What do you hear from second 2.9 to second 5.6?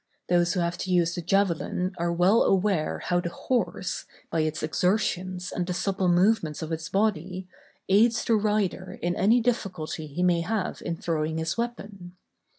how the horse, by its exertions